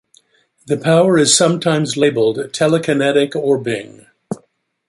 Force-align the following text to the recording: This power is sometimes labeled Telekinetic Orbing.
This 0.65 0.81
power 0.81 1.15
is 1.19 1.37
sometimes 1.37 1.95
labeled 1.95 2.37
Telekinetic 2.53 3.33
Orbing. 3.35 4.07